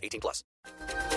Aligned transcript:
18 0.00 0.20
plus. 0.20 0.44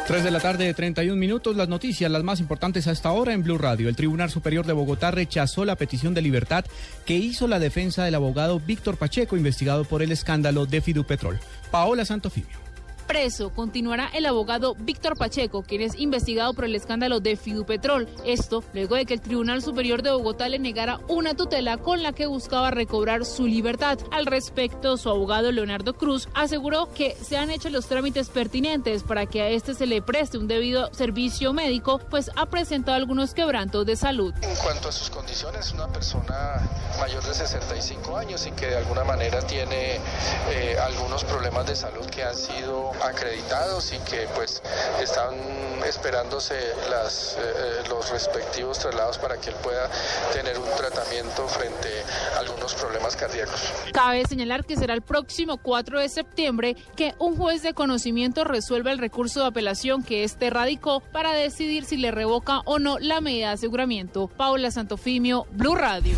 3 0.08 0.24
de 0.24 0.32
la 0.32 0.40
tarde, 0.40 0.74
31 0.74 1.16
minutos. 1.18 1.56
Las 1.56 1.70
noticias, 1.70 2.12
las 2.12 2.24
más 2.24 2.40
importantes 2.40 2.88
hasta 2.88 3.10
ahora 3.10 3.34
en 3.34 3.44
Blue 3.44 3.58
Radio. 3.58 3.88
El 3.90 3.96
Tribunal 3.96 4.30
Superior 4.30 4.66
de 4.66 4.74
Bogotá 4.74 5.12
rechazó 5.12 5.66
la 5.66 5.78
petición 5.78 6.14
de 6.14 6.22
libertad 6.22 6.66
que 7.06 7.16
hizo 7.16 7.48
la 7.48 7.60
defensa 7.60 8.04
del 8.04 8.16
abogado 8.16 8.60
Víctor 8.60 8.98
Pacheco, 8.98 9.38
investigado 9.38 9.86
por 9.86 10.02
el 10.02 10.12
escándalo 10.12 10.66
de 10.66 10.82
Fidupetrol. 10.82 11.40
Paola 11.72 12.06
Santofimio 12.06 12.73
preso 13.14 13.52
continuará 13.52 14.10
el 14.16 14.26
abogado 14.26 14.74
Víctor 14.74 15.16
Pacheco, 15.16 15.62
quien 15.62 15.82
es 15.82 16.00
investigado 16.00 16.56
por 16.56 16.66
el 16.66 16.74
escándalo 16.74 17.20
de 17.20 17.36
Fidupetrol. 17.36 18.10
Esto 18.26 18.64
luego 18.74 18.96
de 18.96 19.06
que 19.06 19.14
el 19.14 19.22
Tribunal 19.22 19.62
Superior 19.62 20.02
de 20.02 20.10
Bogotá 20.10 20.50
le 20.50 20.58
negara 20.58 21.00
una 21.08 21.36
tutela 21.36 21.78
con 21.78 22.02
la 22.02 22.14
que 22.14 22.26
buscaba 22.26 22.72
recobrar 22.72 23.24
su 23.24 23.46
libertad. 23.46 24.00
Al 24.10 24.26
respecto, 24.26 24.98
su 24.98 25.12
abogado 25.12 25.52
Leonardo 25.52 25.94
Cruz 25.94 26.28
aseguró 26.34 26.92
que 26.92 27.16
se 27.22 27.38
han 27.38 27.52
hecho 27.52 27.70
los 27.70 27.86
trámites 27.86 28.30
pertinentes 28.30 29.04
para 29.04 29.28
que 29.28 29.44
a 29.44 29.50
este 29.50 29.76
se 29.76 29.86
le 29.86 30.02
preste 30.02 30.40
un 30.40 30.48
debido 30.48 30.92
servicio 30.92 31.54
médico, 31.54 32.00
pues 32.10 32.32
ha 32.36 32.48
presentado 32.48 32.98
algunos 32.98 33.36
quebrantos 33.36 33.86
de 33.86 33.96
salud. 33.96 34.34
En 34.42 34.56
cuanto 34.56 34.90
a 34.90 34.92
sus 34.92 35.12
condiciones, 35.12 35.72
una 35.72 35.88
persona 35.88 36.68
mayor 37.00 37.24
de 37.24 37.36
65 37.36 38.18
años 38.18 38.48
y 38.48 38.52
que 38.54 38.66
de 38.66 38.78
alguna 38.78 39.04
manera 39.04 39.40
tiene 39.42 40.00
eh, 40.50 40.78
algunos 40.82 41.24
problemas 41.26 41.68
de 41.68 41.76
salud 41.76 42.08
que 42.08 42.24
han 42.24 42.36
sido 42.36 42.92
acreditados 43.04 43.94
y 43.94 43.98
que 44.10 44.28
pues 44.36 44.62
están 45.02 45.34
esperándose 45.86 46.56
las, 46.90 47.38
eh, 47.40 47.84
los 47.90 48.10
respectivos 48.10 48.80
traslados 48.80 49.18
para 49.18 49.38
que 49.38 49.50
él 49.50 49.56
pueda 49.62 49.90
tener 50.32 50.58
un 50.58 50.70
tratamiento 50.78 51.48
frente 51.48 51.90
a 52.36 52.40
algunos 52.40 52.74
problemas 52.74 53.16
cardíacos. 53.16 53.62
Cabe 53.92 54.26
señalar 54.26 54.66
que 54.66 54.78
será 54.78 54.94
el 54.94 55.02
próximo 55.02 55.58
4 55.58 56.00
de 56.00 56.10
septiembre 56.10 56.76
que 56.96 57.14
un 57.20 57.36
juez 57.36 57.62
de 57.62 57.74
conocimiento 57.74 58.44
resuelva 58.44 58.92
el 58.92 58.98
recurso 58.98 59.42
de 59.42 59.48
apelación 59.48 60.04
que 60.04 60.24
este 60.24 60.50
radicó 60.50 61.02
para 61.02 61.34
decidir 61.34 61.86
si 61.86 61.98
le 61.98 62.12
revoca 62.12 62.62
o 62.66 62.80
no 62.80 63.00
la 63.00 63.22
medida 63.22 63.48
de 63.48 63.54
aseguramiento. 63.54 64.28
Paula 64.28 64.72
Santofimio, 64.72 65.46
Blue 65.52 65.76
Radio. 65.76 66.16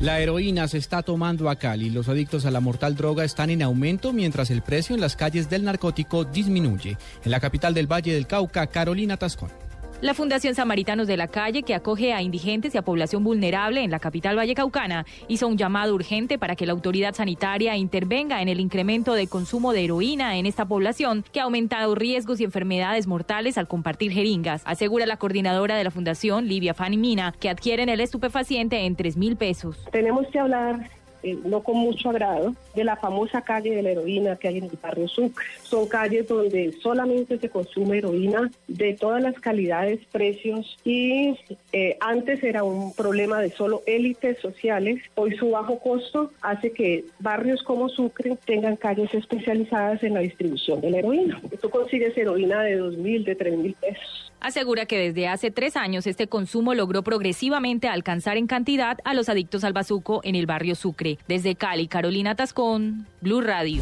La 0.00 0.20
heroína 0.20 0.66
se 0.66 0.78
está 0.78 1.02
tomando 1.02 1.48
a 1.48 1.56
Cali. 1.56 1.88
Los 1.88 2.08
adictos 2.08 2.44
a 2.46 2.50
la 2.50 2.60
mortal 2.60 2.96
droga 2.96 3.24
están 3.24 3.50
en 3.50 3.62
aumento 3.62 4.12
mientras 4.12 4.50
el 4.50 4.60
precio 4.60 4.94
en 4.94 5.00
las 5.00 5.14
calles 5.14 5.48
del 5.48 5.64
narcótico 5.64 6.24
disminuye. 6.24 6.98
En 7.24 7.30
la 7.30 7.38
capital 7.38 7.74
del 7.74 7.90
Valle 7.90 8.12
del 8.12 8.26
Cauca, 8.26 8.66
Carolina 8.66 9.16
Tascón. 9.16 9.63
La 10.04 10.12
Fundación 10.12 10.54
Samaritanos 10.54 11.06
de 11.06 11.16
la 11.16 11.28
Calle, 11.28 11.62
que 11.62 11.74
acoge 11.74 12.12
a 12.12 12.20
indigentes 12.20 12.74
y 12.74 12.76
a 12.76 12.82
población 12.82 13.24
vulnerable 13.24 13.82
en 13.82 13.90
la 13.90 14.00
capital 14.00 14.36
vallecaucana, 14.36 15.06
hizo 15.28 15.48
un 15.48 15.56
llamado 15.56 15.94
urgente 15.94 16.38
para 16.38 16.56
que 16.56 16.66
la 16.66 16.72
autoridad 16.72 17.14
sanitaria 17.14 17.74
intervenga 17.78 18.42
en 18.42 18.50
el 18.50 18.60
incremento 18.60 19.14
de 19.14 19.28
consumo 19.28 19.72
de 19.72 19.84
heroína 19.84 20.36
en 20.36 20.44
esta 20.44 20.66
población, 20.66 21.24
que 21.32 21.40
ha 21.40 21.44
aumentado 21.44 21.94
riesgos 21.94 22.38
y 22.38 22.44
enfermedades 22.44 23.06
mortales 23.06 23.56
al 23.56 23.66
compartir 23.66 24.12
jeringas, 24.12 24.60
asegura 24.66 25.06
la 25.06 25.16
coordinadora 25.16 25.74
de 25.74 25.84
la 25.84 25.90
Fundación, 25.90 26.48
Livia 26.48 26.74
Fanny 26.74 26.98
Mina, 26.98 27.32
que 27.40 27.48
adquieren 27.48 27.88
el 27.88 28.00
estupefaciente 28.02 28.84
en 28.84 28.96
3 28.96 29.16
mil 29.16 29.36
pesos. 29.36 29.86
Tenemos 29.90 30.26
que 30.30 30.38
hablar 30.38 30.90
eh, 31.24 31.38
no 31.44 31.62
con 31.62 31.76
mucho 31.78 32.10
agrado, 32.10 32.54
de 32.74 32.84
la 32.84 32.96
famosa 32.96 33.42
calle 33.42 33.74
de 33.74 33.82
la 33.82 33.90
heroína 33.90 34.36
que 34.36 34.48
hay 34.48 34.58
en 34.58 34.64
el 34.64 34.78
barrio 34.82 35.08
Sucre. 35.08 35.44
Son 35.62 35.88
calles 35.88 36.28
donde 36.28 36.72
solamente 36.82 37.38
se 37.38 37.48
consume 37.48 37.98
heroína 37.98 38.50
de 38.68 38.94
todas 38.94 39.22
las 39.22 39.34
calidades, 39.40 40.00
precios 40.12 40.76
y 40.84 41.36
eh, 41.72 41.96
antes 42.00 42.42
era 42.44 42.62
un 42.62 42.94
problema 42.94 43.40
de 43.40 43.50
solo 43.50 43.82
élites 43.86 44.38
sociales. 44.38 45.00
Hoy 45.14 45.36
su 45.36 45.50
bajo 45.50 45.78
costo 45.78 46.30
hace 46.42 46.72
que 46.72 47.04
barrios 47.18 47.62
como 47.62 47.88
Sucre 47.88 48.36
tengan 48.44 48.76
calles 48.76 49.12
especializadas 49.14 50.02
en 50.02 50.14
la 50.14 50.20
distribución 50.20 50.80
de 50.80 50.90
la 50.90 50.98
heroína. 50.98 51.40
Tú 51.60 51.70
consigues 51.70 52.16
heroína 52.16 52.62
de 52.62 52.76
dos 52.76 52.96
mil, 52.96 53.24
de 53.24 53.34
tres 53.34 53.56
mil 53.56 53.74
pesos. 53.74 54.32
Asegura 54.44 54.84
que 54.84 54.98
desde 54.98 55.26
hace 55.26 55.50
tres 55.50 55.74
años 55.74 56.06
este 56.06 56.26
consumo 56.26 56.74
logró 56.74 57.02
progresivamente 57.02 57.88
alcanzar 57.88 58.36
en 58.36 58.46
cantidad 58.46 58.98
a 59.06 59.14
los 59.14 59.30
adictos 59.30 59.64
al 59.64 59.72
bazuco 59.72 60.20
en 60.22 60.34
el 60.34 60.44
barrio 60.44 60.74
Sucre. 60.74 61.18
Desde 61.26 61.54
Cali, 61.54 61.88
Carolina 61.88 62.34
Tascón, 62.34 63.06
Blue 63.22 63.40
Radio. 63.40 63.80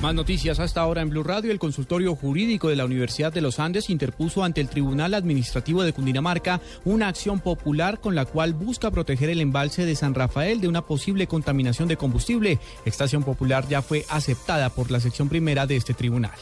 Más 0.00 0.14
noticias 0.14 0.60
hasta 0.60 0.82
ahora 0.82 1.02
en 1.02 1.10
Blue 1.10 1.24
Radio. 1.24 1.50
El 1.50 1.58
consultorio 1.58 2.14
jurídico 2.14 2.68
de 2.68 2.76
la 2.76 2.84
Universidad 2.84 3.32
de 3.32 3.40
los 3.40 3.58
Andes 3.58 3.90
interpuso 3.90 4.44
ante 4.44 4.60
el 4.60 4.68
Tribunal 4.68 5.14
Administrativo 5.14 5.82
de 5.82 5.92
Cundinamarca 5.92 6.60
una 6.84 7.08
acción 7.08 7.40
popular 7.40 7.98
con 8.00 8.14
la 8.14 8.24
cual 8.24 8.54
busca 8.54 8.92
proteger 8.92 9.30
el 9.30 9.40
embalse 9.40 9.84
de 9.84 9.96
San 9.96 10.14
Rafael 10.14 10.60
de 10.60 10.68
una 10.68 10.82
posible 10.82 11.26
contaminación 11.26 11.88
de 11.88 11.96
combustible. 11.96 12.60
Esta 12.84 13.02
acción 13.02 13.24
popular 13.24 13.66
ya 13.66 13.82
fue 13.82 14.04
aceptada 14.08 14.70
por 14.70 14.92
la 14.92 15.00
sección 15.00 15.28
primera 15.28 15.66
de 15.66 15.74
este 15.74 15.92
tribunal. 15.92 16.38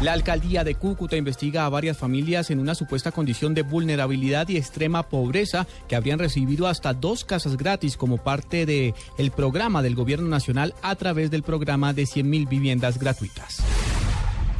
La 0.00 0.12
alcaldía 0.12 0.62
de 0.62 0.76
Cúcuta 0.76 1.16
investiga 1.16 1.66
a 1.66 1.68
varias 1.68 1.98
familias 1.98 2.50
en 2.50 2.60
una 2.60 2.76
supuesta 2.76 3.10
condición 3.10 3.52
de 3.52 3.62
vulnerabilidad 3.62 4.48
y 4.48 4.56
extrema 4.56 5.08
pobreza 5.08 5.66
que 5.88 5.96
habrían 5.96 6.20
recibido 6.20 6.68
hasta 6.68 6.94
dos 6.94 7.24
casas 7.24 7.56
gratis 7.56 7.96
como 7.96 8.18
parte 8.18 8.64
del 8.64 8.94
el 9.18 9.30
programa 9.32 9.82
del 9.82 9.96
gobierno 9.96 10.28
nacional 10.28 10.72
a 10.82 10.94
través 10.94 11.32
del 11.32 11.42
programa 11.42 11.94
de 11.94 12.04
100.000 12.04 12.48
viviendas 12.48 13.00
gratuitas. 13.00 13.60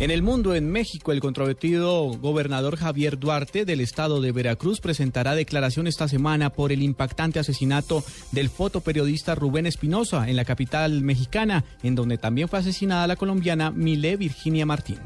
En 0.00 0.10
el 0.10 0.22
mundo, 0.22 0.56
en 0.56 0.70
México, 0.70 1.12
el 1.12 1.20
controvertido 1.20 2.10
gobernador 2.20 2.76
Javier 2.76 3.16
Duarte 3.16 3.64
del 3.64 3.80
estado 3.80 4.20
de 4.20 4.32
Veracruz 4.32 4.80
presentará 4.80 5.36
declaración 5.36 5.86
esta 5.86 6.08
semana 6.08 6.50
por 6.50 6.72
el 6.72 6.82
impactante 6.82 7.38
asesinato 7.38 8.02
del 8.32 8.48
fotoperiodista 8.48 9.36
Rubén 9.36 9.66
Espinosa 9.66 10.28
en 10.28 10.34
la 10.34 10.44
capital 10.44 11.02
mexicana, 11.02 11.64
en 11.84 11.94
donde 11.94 12.18
también 12.18 12.48
fue 12.48 12.58
asesinada 12.58 13.06
la 13.06 13.16
colombiana 13.16 13.70
Mile 13.70 14.16
Virginia 14.16 14.66
Martín. 14.66 14.98